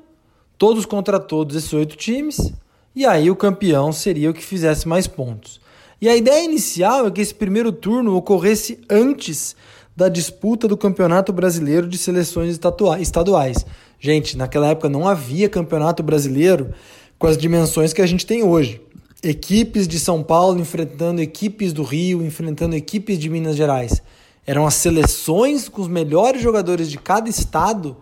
[0.59, 2.53] todos contra todos esses oito times,
[2.97, 5.61] e aí o campeão seria o que fizesse mais pontos.
[6.01, 9.55] E a ideia inicial é que esse primeiro turno ocorresse antes
[9.97, 12.59] da disputa do Campeonato Brasileiro de Seleções
[13.01, 13.67] Estaduais.
[14.01, 16.75] Gente, naquela época não havia Campeonato Brasileiro
[17.19, 18.81] com as dimensões que a gente tem hoje
[19.25, 24.03] equipes de São Paulo enfrentando equipes do Rio, enfrentando equipes de Minas Gerais.
[24.47, 27.97] Eram as seleções com os melhores jogadores de cada estado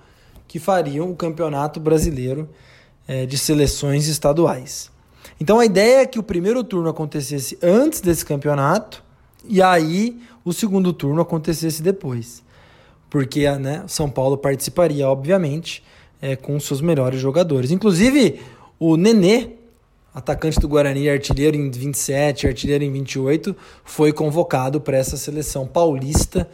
[0.49, 2.49] que fariam o campeonato brasileiro
[3.07, 4.91] é, de seleções estaduais.
[5.41, 9.03] Então a ideia é que o primeiro turno acontecesse antes desse campeonato
[9.45, 12.43] e aí o segundo turno acontecesse depois.
[13.09, 15.83] Porque né, São Paulo participaria, obviamente,
[16.21, 17.71] é, com seus melhores jogadores.
[17.71, 18.41] Inclusive,
[18.79, 19.51] o Nenê,
[20.15, 26.49] atacante do Guarani, artilheiro em 27, artilheiro em 28, foi convocado para essa seleção paulista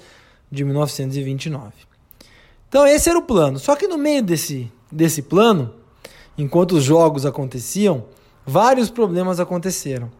[0.50, 1.72] de 1929.
[2.68, 3.58] Então esse era o plano.
[3.58, 5.74] Só que no meio desse, desse plano,
[6.36, 8.04] enquanto os jogos aconteciam,
[8.46, 10.10] vários problemas aconteceram.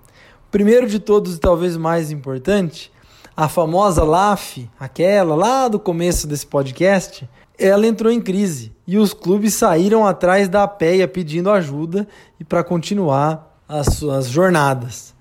[0.51, 2.91] Primeiro de todos e talvez mais importante,
[3.39, 9.15] a famosa LAF, aquela lá do começo desse podcast, ela entrou em crise e os
[9.15, 12.09] clubes saíram atrás da PEA pedindo ajuda
[12.41, 15.15] e para continuar as suas jornadas.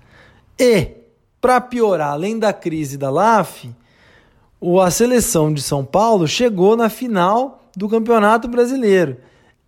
[0.58, 0.96] E,
[1.40, 3.70] para piorar, além da crise da LAF,
[4.82, 9.18] a seleção de São Paulo chegou na final do Campeonato Brasileiro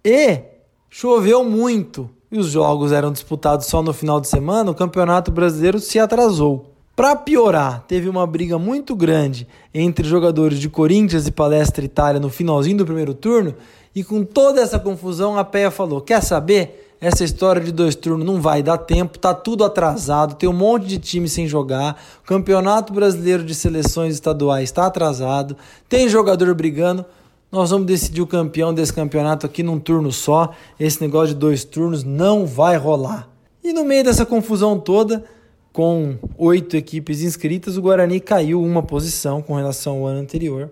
[0.04, 0.40] e
[0.88, 5.78] choveu muito e os jogos eram disputados só no final de semana, o Campeonato Brasileiro
[5.78, 6.69] se atrasou.
[7.00, 12.28] Para piorar, teve uma briga muito grande entre jogadores de Corinthians e Palestra Itália no
[12.28, 13.54] finalzinho do primeiro turno,
[13.94, 16.94] e com toda essa confusão a PEA falou: "Quer saber?
[17.00, 20.88] Essa história de dois turnos não vai dar tempo, tá tudo atrasado, tem um monte
[20.88, 25.56] de time sem jogar, o Campeonato Brasileiro de Seleções Estaduais está atrasado,
[25.88, 27.06] tem jogador brigando,
[27.50, 30.50] nós vamos decidir o campeão desse campeonato aqui num turno só.
[30.78, 33.26] Esse negócio de dois turnos não vai rolar.
[33.64, 35.24] E no meio dessa confusão toda,
[35.72, 40.70] com oito equipes inscritas, o Guarani caiu uma posição com relação ao ano anterior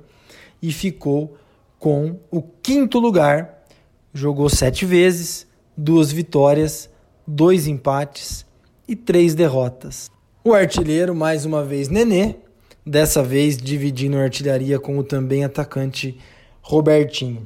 [0.61, 1.37] e ficou
[1.79, 3.65] com o quinto lugar.
[4.13, 6.91] Jogou sete vezes, duas vitórias,
[7.27, 8.45] dois empates
[8.89, 10.11] e três derrotas.
[10.43, 12.37] O artilheiro, mais uma vez, Nenê,
[12.85, 16.19] dessa vez dividindo a artilharia com o também atacante
[16.63, 17.43] Robertinho.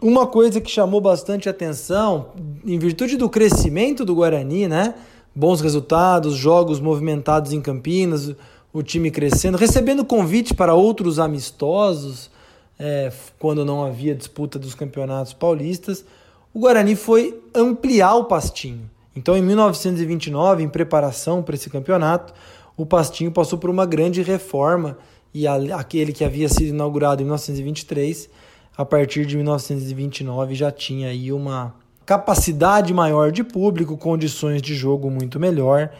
[0.00, 2.32] Uma coisa que chamou bastante atenção,
[2.64, 4.94] em virtude do crescimento do Guarani, né?
[5.34, 8.34] Bons resultados, jogos movimentados em Campinas,
[8.72, 12.30] o time crescendo, recebendo convite para outros amistosos,
[12.78, 16.04] é, quando não havia disputa dos campeonatos paulistas,
[16.54, 18.88] o Guarani foi ampliar o Pastinho.
[19.14, 22.32] Então, em 1929, em preparação para esse campeonato,
[22.76, 24.96] o Pastinho passou por uma grande reforma
[25.34, 28.30] e aquele que havia sido inaugurado em 1923,
[28.76, 31.74] a partir de 1929 já tinha aí uma
[32.08, 35.90] capacidade maior de público, condições de jogo muito melhor,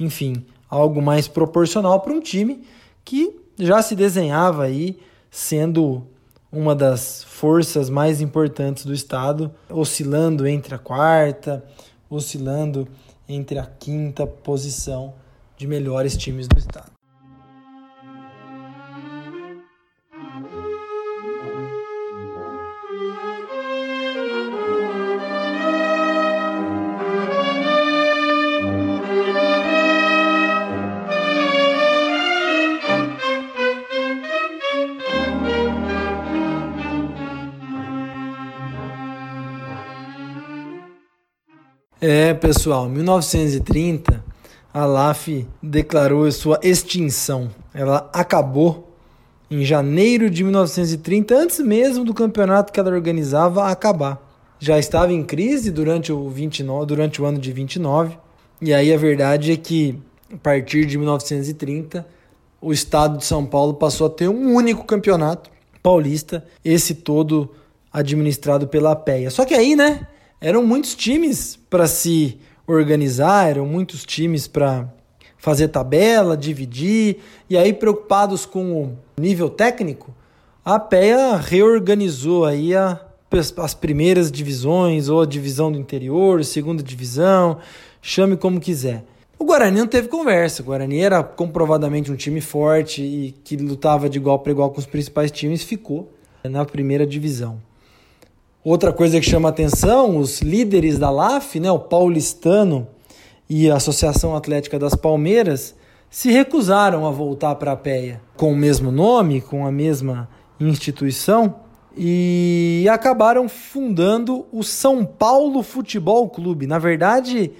[0.00, 2.64] enfim, algo mais proporcional para um time
[3.04, 4.98] que já se desenhava aí
[5.30, 6.06] sendo
[6.50, 11.62] uma das forças mais importantes do estado, oscilando entre a quarta,
[12.08, 12.88] oscilando
[13.28, 15.12] entre a quinta posição
[15.54, 16.97] de melhores times do estado.
[42.00, 44.24] É, pessoal, 1930
[44.72, 47.50] a LAF declarou sua extinção.
[47.74, 48.94] Ela acabou
[49.50, 54.24] em janeiro de 1930, antes mesmo do campeonato que ela organizava acabar.
[54.60, 58.16] Já estava em crise durante o, 29, durante o ano de 29,
[58.62, 60.00] e aí a verdade é que
[60.32, 62.06] a partir de 1930
[62.60, 65.50] o estado de São Paulo passou a ter um único campeonato
[65.82, 67.50] paulista, esse todo
[67.92, 69.30] administrado pela PEA.
[69.30, 70.06] Só que aí, né,
[70.40, 74.88] eram muitos times para se organizar, eram muitos times para
[75.38, 80.14] fazer tabela, dividir, e aí preocupados com o nível técnico,
[80.64, 83.00] a PEA reorganizou aí a,
[83.56, 87.58] as primeiras divisões, ou a divisão do interior, segunda divisão,
[88.02, 89.04] chame como quiser.
[89.38, 90.62] O Guarani não teve conversa.
[90.62, 94.80] O Guarani era comprovadamente um time forte e que lutava de igual para igual com
[94.80, 97.62] os principais times, ficou na primeira divisão.
[98.64, 102.88] Outra coisa que chama atenção, os líderes da LAF, né, o paulistano
[103.48, 105.76] e a Associação Atlética das Palmeiras,
[106.10, 111.54] se recusaram a voltar para a PEA com o mesmo nome, com a mesma instituição,
[111.96, 116.66] e acabaram fundando o São Paulo Futebol Clube.
[116.66, 117.52] Na verdade,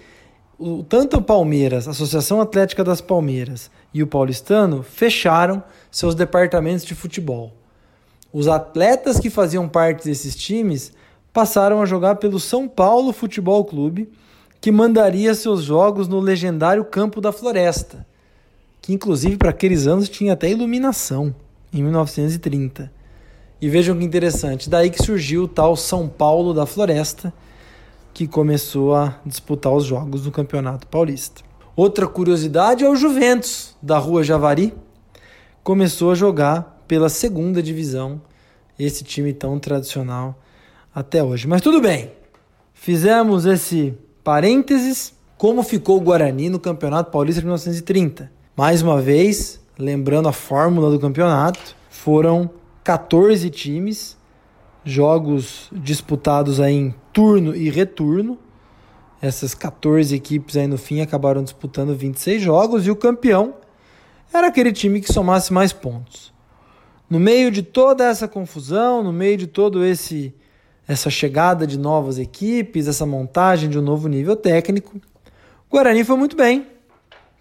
[0.58, 6.84] o, tanto o Palmeiras, a Associação Atlética das Palmeiras e o Paulistano fecharam seus departamentos
[6.84, 7.57] de futebol.
[8.32, 10.92] Os atletas que faziam parte desses times
[11.32, 14.10] passaram a jogar pelo São Paulo Futebol Clube,
[14.60, 18.06] que mandaria seus jogos no legendário Campo da Floresta,
[18.82, 21.34] que inclusive para aqueles anos tinha até iluminação,
[21.72, 22.92] em 1930.
[23.60, 27.32] E vejam que interessante, daí que surgiu o tal São Paulo da Floresta,
[28.12, 31.42] que começou a disputar os jogos do Campeonato Paulista.
[31.76, 34.74] Outra curiosidade é o Juventus, da Rua Javari,
[35.62, 38.20] começou a jogar pela segunda divisão,
[38.78, 40.36] esse time tão tradicional
[40.94, 41.46] até hoje.
[41.46, 42.10] Mas tudo bem,
[42.72, 45.12] fizemos esse parênteses.
[45.36, 48.32] Como ficou o Guarani no Campeonato Paulista de 1930?
[48.56, 52.50] Mais uma vez, lembrando a fórmula do campeonato, foram
[52.82, 54.16] 14 times,
[54.82, 58.38] jogos disputados aí em turno e retorno.
[59.20, 63.54] Essas 14 equipes aí no fim acabaram disputando 26 jogos e o campeão
[64.32, 66.32] era aquele time que somasse mais pontos.
[67.08, 70.34] No meio de toda essa confusão, no meio de todo esse
[70.86, 74.96] essa chegada de novas equipes, essa montagem de um novo nível técnico.
[75.68, 76.66] O Guarani foi muito bem.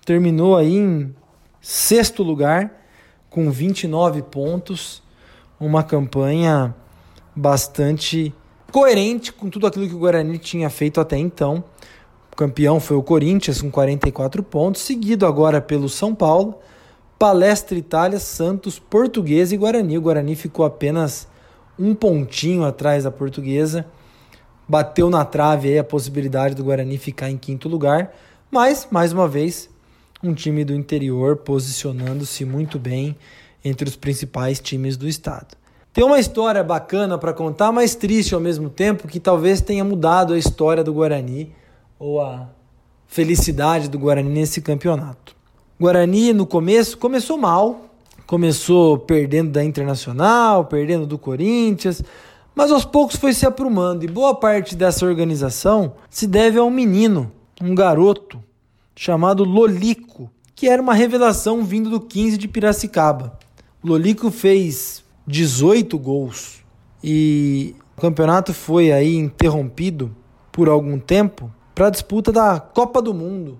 [0.06, 1.16] Terminou aí em
[1.62, 2.86] sexto lugar,
[3.30, 5.02] com 29 pontos.
[5.58, 6.76] Uma campanha
[7.34, 8.34] bastante
[8.70, 11.64] coerente com tudo aquilo que o Guarani tinha feito até então.
[12.32, 16.60] O campeão foi o Corinthians com 44 pontos, seguido agora pelo São Paulo,
[17.18, 19.98] Palestra Itália, Santos, Portuguesa e Guarani.
[19.98, 21.28] O Guarani ficou apenas
[21.78, 23.86] um pontinho atrás da portuguesa.
[24.68, 28.13] Bateu na trave aí a possibilidade do Guarani ficar em quinto lugar,
[28.52, 29.70] mas, mais uma vez,
[30.22, 33.15] um time do interior posicionando-se muito bem
[33.63, 35.56] entre os principais times do estado.
[35.94, 40.34] Tem uma história bacana para contar, mas triste ao mesmo tempo, que talvez tenha mudado
[40.34, 41.56] a história do Guarani
[41.98, 42.50] ou a
[43.08, 45.37] felicidade do Guarani nesse campeonato.
[45.80, 47.88] Guarani no começo começou mal,
[48.28, 52.04] Começou perdendo da Internacional, perdendo do Corinthians,
[52.54, 54.04] mas aos poucos foi se aprumando.
[54.04, 58.44] E boa parte dessa organização se deve a um menino, um garoto
[58.94, 63.40] chamado Lolico, que era uma revelação vindo do 15 de Piracicaba.
[63.82, 66.65] Lolico fez 18 gols
[67.02, 70.13] e o campeonato foi aí interrompido
[70.52, 73.58] por algum tempo para a disputa da Copa do Mundo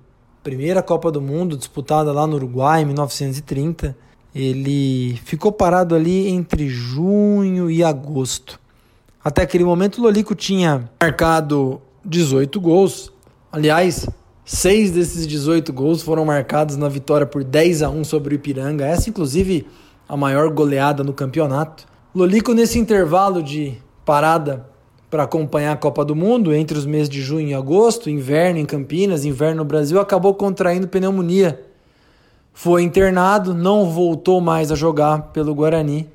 [0.48, 3.98] primeira Copa do Mundo disputada lá no Uruguai em 1930.
[4.34, 8.58] Ele ficou parado ali entre junho e agosto.
[9.22, 13.12] Até aquele momento, o Lolico tinha marcado 18 gols.
[13.52, 14.08] Aliás,
[14.46, 18.86] seis desses 18 gols foram marcados na vitória por 10 a 1 sobre o Ipiranga.
[18.86, 19.68] Essa, inclusive,
[20.08, 21.86] a maior goleada no campeonato.
[22.16, 24.66] Lolico, nesse intervalo de parada
[25.10, 28.66] para acompanhar a Copa do Mundo, entre os meses de junho e agosto, inverno em
[28.66, 31.64] Campinas, inverno no Brasil, acabou contraindo pneumonia.
[32.54, 36.10] Foi internado, não voltou mais a jogar pelo Guarani,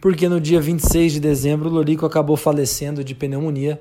[0.00, 3.80] porque no dia 26 de dezembro o Lorico acabou falecendo de pneumonia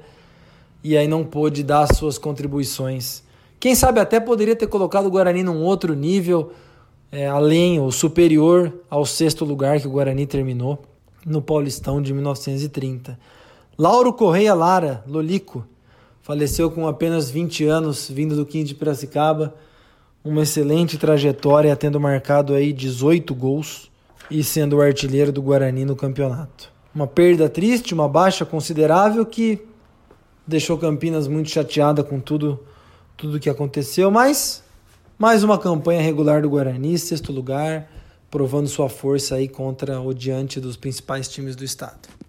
[0.83, 3.23] e aí não pôde dar suas contribuições.
[3.59, 6.51] Quem sabe até poderia ter colocado o Guarani num outro nível,
[7.11, 10.83] é, além ou superior ao sexto lugar que o Guarani terminou
[11.25, 13.17] no Paulistão de 1930.
[13.81, 15.65] Lauro Correia Lara, Lolico,
[16.21, 19.55] faleceu com apenas 20 anos, vindo do 15 de Piracicaba,
[20.23, 23.89] uma excelente trajetória, tendo marcado aí 18 gols
[24.29, 26.71] e sendo o artilheiro do Guarani no campeonato.
[26.93, 29.65] Uma perda triste, uma baixa considerável que
[30.45, 32.59] deixou Campinas muito chateada com tudo
[33.17, 34.63] tudo que aconteceu, mas
[35.17, 37.89] mais uma campanha regular do Guarani, sexto lugar,
[38.29, 42.20] provando sua força aí contra o diante dos principais times do estado.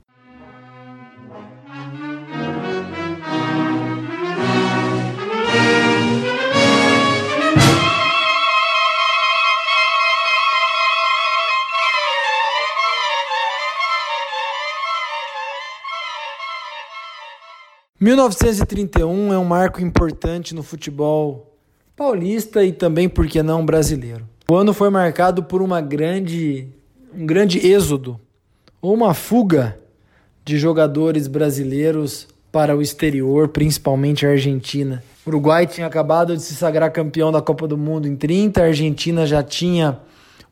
[18.02, 21.56] 1931 é um marco importante no futebol
[21.94, 24.26] paulista e também, por que não, brasileiro.
[24.50, 26.66] O ano foi marcado por uma grande,
[27.14, 28.18] um grande êxodo,
[28.80, 29.78] ou uma fuga
[30.44, 35.00] de jogadores brasileiros para o exterior, principalmente a Argentina.
[35.24, 38.66] O Uruguai tinha acabado de se sagrar campeão da Copa do Mundo em 30, a
[38.66, 40.00] Argentina já tinha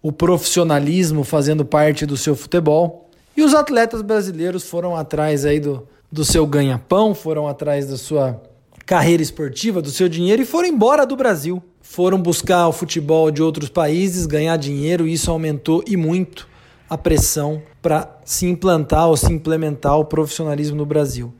[0.00, 3.10] o profissionalismo fazendo parte do seu futebol.
[3.36, 8.40] E os atletas brasileiros foram atrás aí do, do seu ganha-pão, foram atrás da sua
[8.84, 11.62] carreira esportiva, do seu dinheiro e foram embora do Brasil.
[11.80, 16.48] Foram buscar o futebol de outros países, ganhar dinheiro, e isso aumentou e muito
[16.88, 21.32] a pressão para se implantar ou se implementar o profissionalismo no Brasil.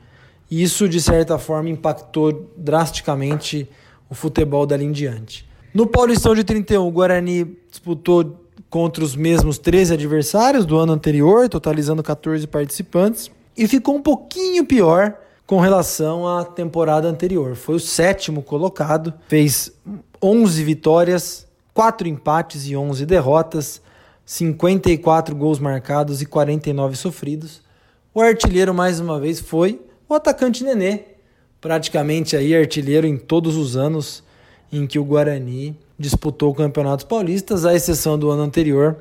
[0.49, 3.69] Isso, de certa forma, impactou drasticamente
[4.09, 5.49] o futebol dali em diante.
[5.75, 11.49] No Paulistão de 31, o Guarani disputou contra os mesmos 13 adversários do ano anterior,
[11.49, 15.15] totalizando 14 participantes e ficou um pouquinho pior
[15.47, 17.57] com relação à temporada anterior.
[17.57, 19.73] Foi o sétimo colocado, fez
[20.23, 23.83] 11 vitórias, 4 empates e 11 derrotas,
[24.25, 27.63] 54 gols marcados e 49 sofridos.
[28.15, 31.01] O artilheiro mais uma vez foi o atacante Nenê,
[31.61, 34.23] praticamente aí artilheiro em todos os anos
[34.73, 38.97] em que o Guarani disputou campeonatos paulistas, à exceção do ano anterior,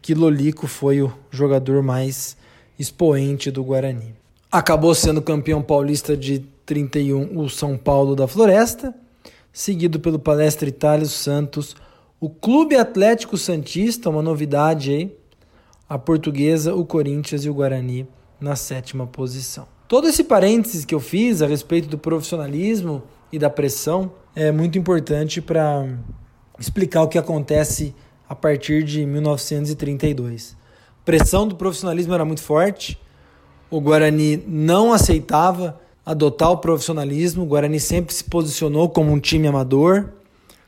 [0.00, 2.37] que Lolico foi o jogador mais
[2.78, 4.14] expoente do Guarani.
[4.50, 8.94] Acabou sendo campeão paulista de 31 o São Paulo da Floresta,
[9.52, 11.74] seguido pelo Palestra Itália Santos,
[12.20, 15.16] o Clube Atlético Santista, uma novidade aí,
[15.88, 18.06] a Portuguesa, o Corinthians e o Guarani
[18.40, 19.66] na sétima posição.
[19.88, 23.02] Todo esse parênteses que eu fiz a respeito do profissionalismo
[23.32, 25.88] e da pressão é muito importante para
[26.58, 27.94] explicar o que acontece
[28.28, 30.57] a partir de 1932
[31.08, 33.00] pressão do profissionalismo era muito forte.
[33.70, 37.44] O Guarani não aceitava adotar o profissionalismo.
[37.44, 40.10] O Guarani sempre se posicionou como um time amador,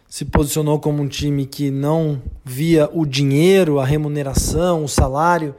[0.09, 5.55] se posicionou como um time que não via o dinheiro, a remuneração, o salário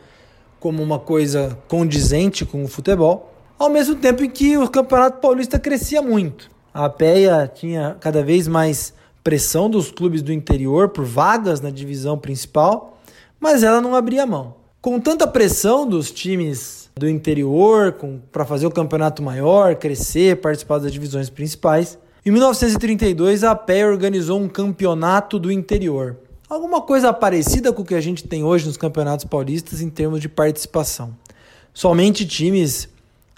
[0.59, 3.31] como uma coisa condizente com o futebol.
[3.59, 6.49] Ao mesmo tempo em que o Campeonato Paulista crescia muito.
[6.73, 12.17] A PEA tinha cada vez mais pressão dos clubes do interior por vagas na divisão
[12.17, 12.97] principal,
[13.39, 14.59] mas ela não abria mão.
[14.81, 17.95] Com tanta pressão dos times do interior
[18.31, 24.41] para fazer o campeonato maior, crescer, participar das divisões principais, em 1932 a PE organizou
[24.41, 26.17] um campeonato do interior.
[26.49, 30.19] Alguma coisa parecida com o que a gente tem hoje nos campeonatos paulistas em termos
[30.19, 31.15] de participação.
[31.71, 32.89] Somente times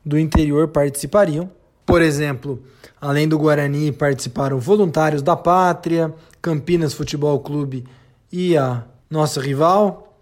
[0.06, 1.52] do interior participariam.
[1.86, 2.64] Por exemplo,
[3.02, 7.84] além do Guarani, participaram Voluntários da Pátria, Campinas Futebol Clube
[8.32, 10.13] e a nossa rival,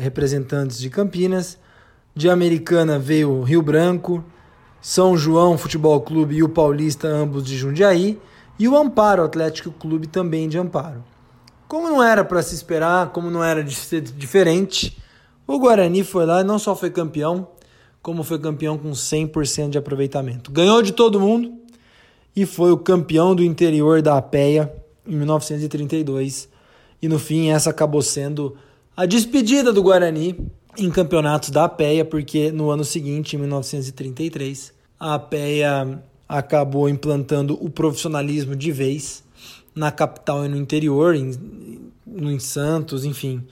[0.00, 1.58] representantes de Campinas.
[2.14, 4.24] De Americana veio Rio Branco,
[4.80, 8.18] São João Futebol Clube e o Paulista, ambos de Jundiaí,
[8.58, 11.04] e o Amparo Atlético Clube também de Amparo.
[11.68, 14.96] Como não era para se esperar, como não era de ser diferente,
[15.46, 17.48] o Guarani foi lá e não só foi campeão,
[18.00, 20.50] como foi campeão com 100% de aproveitamento.
[20.50, 21.52] Ganhou de todo mundo
[22.34, 24.72] e foi o campeão do interior da APEA
[25.06, 26.48] em 1932.
[27.02, 28.56] E no fim, essa acabou sendo
[28.96, 30.36] a despedida do Guarani
[30.78, 37.68] em campeonatos da APEA, porque no ano seguinte, em 1933, a APEA acabou implantando o
[37.68, 39.22] profissionalismo de vez
[39.74, 41.30] na capital e no interior, em,
[42.06, 43.46] em Santos, enfim.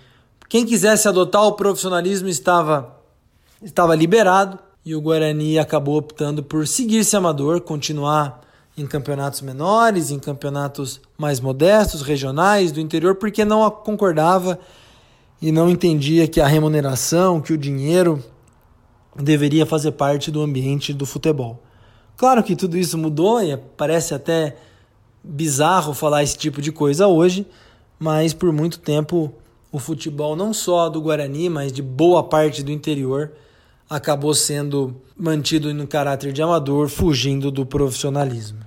[0.49, 2.99] Quem quisesse adotar o profissionalismo estava,
[3.63, 8.41] estava liberado e o Guarani acabou optando por seguir-se amador, continuar
[8.77, 14.59] em campeonatos menores, em campeonatos mais modestos, regionais, do interior, porque não concordava
[15.45, 18.25] e não entendia que a remuneração, que o dinheiro
[19.15, 21.63] deveria fazer parte do ambiente do futebol.
[22.17, 24.57] Claro que tudo isso mudou e parece até
[25.23, 27.47] bizarro falar esse tipo de coisa hoje,
[27.99, 29.35] mas por muito tempo
[29.71, 33.31] o futebol não só do Guarani, mas de boa parte do interior
[33.89, 38.65] acabou sendo mantido no caráter de amador, fugindo do profissionalismo.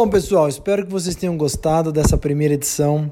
[0.00, 3.10] Bom, pessoal, espero que vocês tenham gostado dessa primeira edição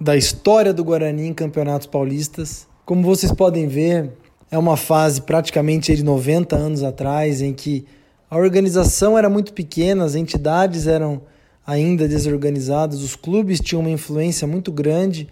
[0.00, 2.68] da história do Guarani em Campeonatos Paulistas.
[2.86, 4.12] Como vocês podem ver,
[4.48, 7.84] é uma fase praticamente de 90 anos atrás em que
[8.30, 11.20] a organização era muito pequena, as entidades eram
[11.66, 15.26] ainda desorganizadas, os clubes tinham uma influência muito grande,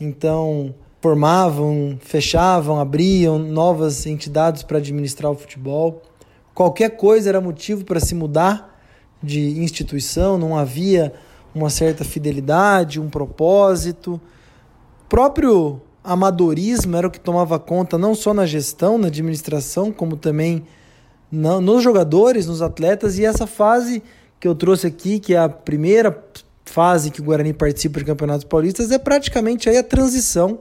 [0.00, 6.02] então formavam, fechavam, abriam novas entidades para administrar o futebol.
[6.54, 8.75] Qualquer coisa era motivo para se mudar
[9.26, 11.12] de instituição, não havia
[11.54, 14.20] uma certa fidelidade, um propósito.
[15.04, 20.16] O próprio amadorismo era o que tomava conta não só na gestão, na administração, como
[20.16, 20.64] também
[21.30, 23.18] nos jogadores, nos atletas.
[23.18, 24.02] E essa fase
[24.38, 26.24] que eu trouxe aqui, que é a primeira
[26.64, 30.60] fase que o Guarani participa de campeonatos paulistas, é praticamente aí a transição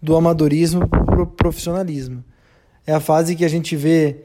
[0.00, 2.22] do amadorismo para o profissionalismo.
[2.86, 4.24] É a fase que a gente vê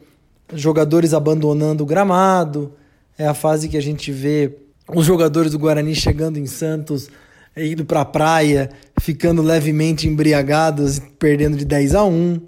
[0.53, 2.73] jogadores abandonando o gramado,
[3.17, 4.57] é a fase que a gente vê
[4.93, 7.09] os jogadores do Guarani chegando em Santos,
[7.55, 12.41] indo para a praia, ficando levemente embriagados, perdendo de 10 a 1.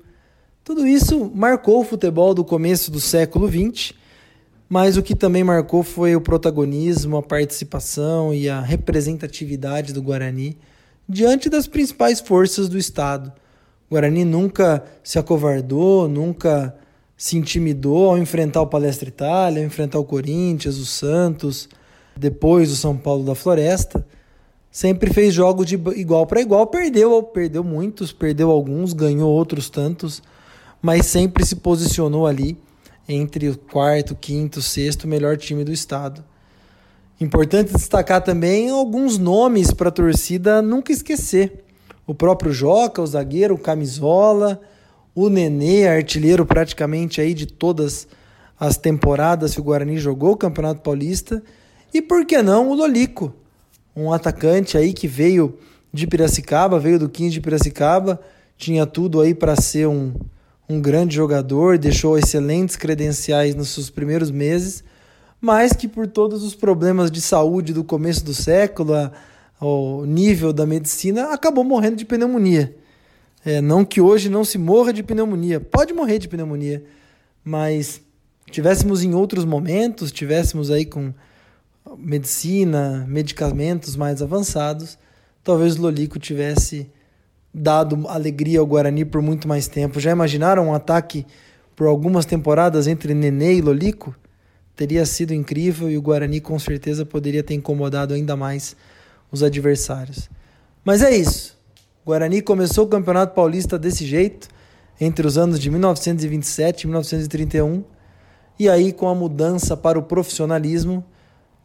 [0.64, 3.94] Tudo isso marcou o futebol do começo do século XX,
[4.70, 10.58] mas o que também marcou foi o protagonismo, a participação e a representatividade do Guarani
[11.08, 13.32] diante das principais forças do Estado.
[13.90, 16.76] O Guarani nunca se acovardou, nunca
[17.18, 21.68] se intimidou ao enfrentar o Palestra Itália, ao enfrentar o Corinthians, o Santos,
[22.16, 24.06] depois o São Paulo da Floresta.
[24.70, 30.22] Sempre fez jogos de igual para igual, perdeu, perdeu muitos, perdeu alguns, ganhou outros tantos,
[30.80, 32.56] mas sempre se posicionou ali
[33.10, 36.24] entre o quarto, quinto, sexto melhor time do estado.
[37.20, 41.64] Importante destacar também alguns nomes para a torcida nunca esquecer.
[42.06, 44.62] O próprio Joca, o zagueiro, o Camisola,
[45.20, 48.08] o Nenê, artilheiro praticamente aí de todas
[48.60, 51.42] as temporadas que o Guarani jogou o Campeonato Paulista.
[51.92, 53.34] E por que não o Lolico,
[53.96, 55.58] um atacante aí que veio
[55.92, 58.22] de Piracicaba, veio do 15 de Piracicaba,
[58.56, 60.14] tinha tudo aí para ser um,
[60.70, 64.84] um grande jogador, deixou excelentes credenciais nos seus primeiros meses,
[65.42, 69.12] mas que por todos os problemas de saúde do começo do século, a,
[69.60, 72.78] o nível da medicina, acabou morrendo de pneumonia.
[73.46, 76.84] É, não que hoje não se morra de pneumonia, pode morrer de pneumonia,
[77.44, 78.02] mas
[78.52, 81.14] tivéssemos em outros momentos, tivéssemos aí com
[81.98, 84.98] medicina, medicamentos mais avançados,
[85.44, 86.90] talvez o Lolico tivesse
[87.54, 90.00] dado alegria ao Guarani por muito mais tempo.
[90.00, 91.26] Já imaginaram um ataque
[91.76, 94.16] por algumas temporadas entre Nenê e Lolico?
[94.76, 98.76] Teria sido incrível e o Guarani com certeza poderia ter incomodado ainda mais
[99.32, 100.30] os adversários.
[100.84, 101.57] Mas é isso.
[102.08, 104.48] Guarani começou o Campeonato Paulista desse jeito,
[104.98, 107.84] entre os anos de 1927 e 1931,
[108.58, 111.04] e aí, com a mudança para o profissionalismo,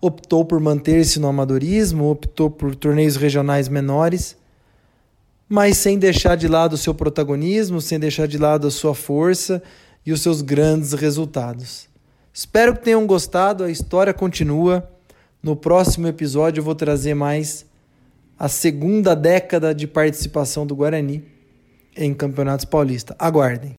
[0.01, 4.37] optou por manter-se no amadorismo, optou por torneios regionais menores,
[5.49, 9.63] mas sem deixar de lado o seu protagonismo, sem deixar de lado a sua força
[10.05, 11.89] e os seus grandes resultados.
[12.35, 14.91] Espero que tenham gostado, a história continua.
[15.41, 17.65] No próximo episódio eu vou trazer mais
[18.39, 21.23] a segunda década de participação do Guarani
[21.97, 23.17] em campeonatos paulistas.
[23.19, 23.75] Aguardem.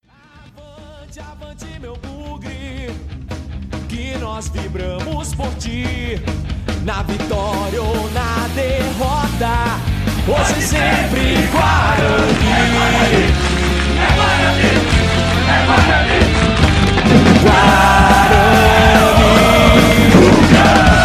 [0.57, 2.89] Avante, avante, meu bugre,
[3.89, 6.19] que nós vibramos por ti,
[6.85, 9.79] na vitória ou na derrota,
[10.27, 12.33] hoje sempre Guarani.
[12.49, 13.23] É Guarani,
[13.99, 14.69] é Guarani,
[15.49, 16.19] é Guarani.
[17.43, 18.33] Guarani.
[20.51, 21.02] Guarani.